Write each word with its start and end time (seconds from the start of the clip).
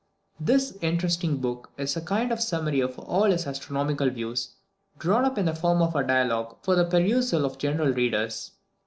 This 0.39 0.75
interesting 0.81 1.41
work 1.43 1.69
is 1.77 1.95
a 1.95 2.01
kind 2.01 2.31
of 2.31 2.41
summary 2.41 2.79
of 2.79 2.97
all 2.97 3.25
his 3.25 3.45
astronomical 3.45 4.09
views, 4.09 4.55
drawn 4.97 5.25
up 5.25 5.37
in 5.37 5.45
the 5.45 5.53
form 5.53 5.79
of 5.79 5.95
a 5.95 6.03
dialogue 6.03 6.57
for 6.63 6.75
the 6.75 6.85
perusal 6.85 7.45
of 7.45 7.59
general 7.59 7.93
readers. 7.93 8.49